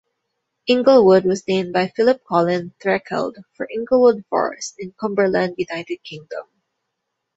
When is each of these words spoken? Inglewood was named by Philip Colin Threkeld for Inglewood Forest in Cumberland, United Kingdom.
Inglewood 0.65 1.25
was 1.25 1.47
named 1.47 1.73
by 1.73 1.87
Philip 1.89 2.23
Colin 2.27 2.73
Threkeld 2.79 3.35
for 3.55 3.69
Inglewood 3.71 4.25
Forest 4.31 4.77
in 4.79 4.93
Cumberland, 4.99 5.53
United 5.59 6.01
Kingdom. 6.01 6.47